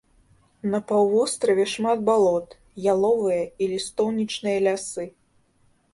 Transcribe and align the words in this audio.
На 0.71 0.79
паўвостраве 0.91 1.65
шмат 1.73 2.01
балот, 2.09 2.49
яловыя 2.95 3.43
і 3.45 3.63
лістоўнічныя 3.75 4.57
лясы. 4.69 5.05